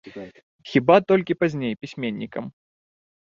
Хіба 0.69 0.95
толькі 1.09 1.37
пазней, 1.43 1.77
пісьменнікам. 1.81 2.49